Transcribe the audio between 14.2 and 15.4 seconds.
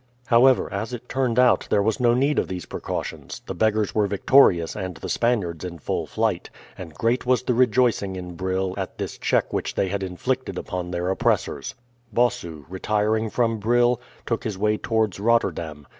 took his way towards